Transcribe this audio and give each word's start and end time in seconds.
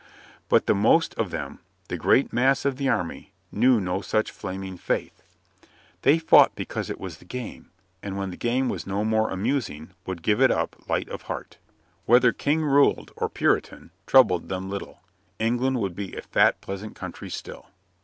But 0.49 0.65
the 0.65 0.73
most 0.73 1.13
of 1.13 1.29
them, 1.29 1.59
the 1.87 1.95
great 1.95 2.33
mass 2.33 2.65
of 2.65 2.77
the 2.77 2.89
army, 2.89 3.33
knew 3.51 3.79
no 3.79 4.01
such 4.01 4.31
flaming 4.31 4.75
faith. 4.75 5.21
They 6.01 6.17
fought 6.17 6.55
because 6.55 6.89
it 6.89 6.99
was 6.99 7.19
the 7.19 7.25
game, 7.25 7.69
and 8.01 8.17
when 8.17 8.31
the 8.31 8.35
game 8.35 8.67
was 8.67 8.87
no 8.87 9.05
more 9.05 9.29
amusing 9.29 9.91
would 10.07 10.23
give 10.23 10.41
it 10.41 10.49
up 10.49 10.89
light 10.89 11.07
of 11.09 11.21
heart. 11.29 11.59
Whether 12.07 12.31
King 12.31 12.63
ruled 12.63 13.11
or 13.15 13.29
Puritan 13.29 13.91
troubled 14.07 14.49
them 14.49 14.71
little. 14.71 15.01
England 15.37 15.79
would 15.79 15.95
be 15.95 16.15
a 16.15 16.23
fat 16.23 16.61
pleasant 16.61 16.95
country 16.95 17.29
still. 17.29 17.67